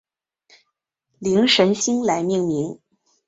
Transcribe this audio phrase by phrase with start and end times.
[1.19, 2.79] 灵神星来命名。